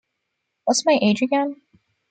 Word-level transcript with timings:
What's 0.65 0.83
My 0.83 0.97
Age 0.99 1.21
Again? 1.21 1.61